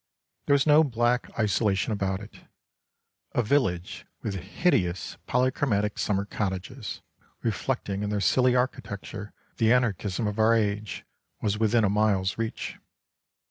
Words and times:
There 0.47 0.55
was 0.55 0.65
no 0.65 0.83
black 0.83 1.29
isolation 1.37 1.93
about 1.93 2.21
it. 2.21 2.39
A 3.33 3.43
village 3.43 4.07
with 4.23 4.33
hideous 4.33 5.17
polychromatic 5.27 5.99
summer 5.99 6.25
cottages, 6.25 7.03
reflecting 7.43 8.01
in 8.01 8.09
their 8.09 8.19
silly 8.19 8.55
architecture 8.55 9.31
the 9.57 9.71
anarchism 9.71 10.25
of 10.25 10.39
our 10.39 10.55
age, 10.55 11.05
was 11.39 11.59
within 11.59 11.83
a 11.83 11.89
mile's 11.91 12.35
reach. 12.39 12.79